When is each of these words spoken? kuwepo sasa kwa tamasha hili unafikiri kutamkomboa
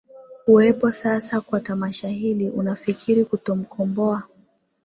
kuwepo 0.45 0.91
sasa 0.91 1.41
kwa 1.41 1.59
tamasha 1.59 2.07
hili 2.07 2.49
unafikiri 2.49 3.25
kutamkomboa 3.25 4.23